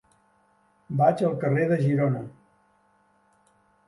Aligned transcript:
Vaig 1.01 1.19
al 1.27 1.35
carrer 1.43 1.65
de 1.71 1.77
Girona. 1.81 2.23